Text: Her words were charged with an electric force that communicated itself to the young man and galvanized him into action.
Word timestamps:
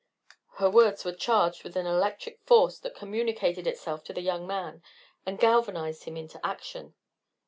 Her 0.55 0.67
words 0.67 1.05
were 1.05 1.11
charged 1.13 1.63
with 1.63 1.75
an 1.75 1.85
electric 1.85 2.41
force 2.41 2.79
that 2.79 2.95
communicated 2.95 3.67
itself 3.67 4.03
to 4.05 4.13
the 4.13 4.21
young 4.21 4.47
man 4.47 4.81
and 5.27 5.39
galvanized 5.39 6.05
him 6.05 6.17
into 6.17 6.43
action. 6.43 6.95